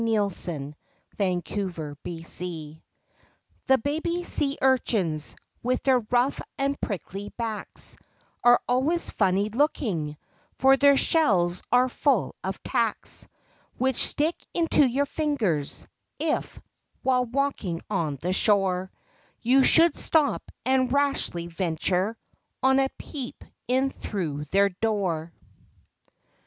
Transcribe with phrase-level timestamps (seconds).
[0.03, 0.73] 24 THE BABY SEA
[2.01, 2.81] URCHINS C
[3.67, 7.97] he baby sea urchins With their rough and prickly backs,
[8.43, 10.17] Are always funny looking
[10.57, 13.27] For their shells are full of tacks,
[13.77, 15.85] Which stick into your fingers
[16.19, 16.59] If,
[17.03, 18.91] while walking on the shore
[19.43, 22.17] You should stop and rashly venture
[22.63, 25.31] On a peep in through their door.